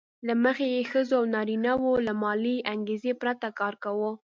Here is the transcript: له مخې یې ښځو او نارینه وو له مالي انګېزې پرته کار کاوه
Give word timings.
له 0.27 0.33
مخې 0.43 0.65
یې 0.75 0.81
ښځو 0.91 1.13
او 1.19 1.25
نارینه 1.35 1.71
وو 1.81 1.93
له 2.07 2.13
مالي 2.23 2.55
انګېزې 2.73 3.11
پرته 3.21 3.47
کار 3.59 3.73
کاوه 3.83 4.11